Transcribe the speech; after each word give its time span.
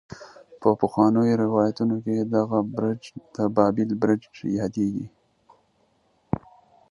په 0.61 0.69
پخوانو 0.81 1.19
روايتونو 1.43 1.95
کې 2.05 2.15
دغه 2.35 2.59
برج 2.75 3.01
د 3.35 3.37
بابل 3.55 3.89
برج 4.01 4.21
يادېږي. 4.59 5.07